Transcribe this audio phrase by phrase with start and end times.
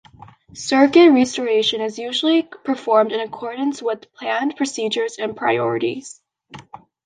[0.53, 6.19] Circuit restoration is usually performed in accordance with planned procedures and priorities.